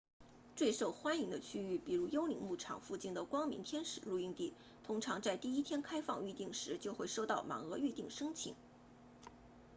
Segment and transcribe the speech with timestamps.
[0.55, 8.55] 最受欢迎的区域比如幽灵牧场 phantom ranch 附近的光明天使 bright angel 露营地通常在第一天开放预订时就会收到满额预订申请